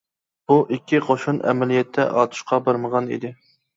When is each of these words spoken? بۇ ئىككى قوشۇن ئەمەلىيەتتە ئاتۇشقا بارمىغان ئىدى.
بۇ 0.51 0.55
ئىككى 0.77 1.01
قوشۇن 1.09 1.39
ئەمەلىيەتتە 1.51 2.07
ئاتۇشقا 2.21 2.61
بارمىغان 2.69 3.13
ئىدى. 3.19 3.33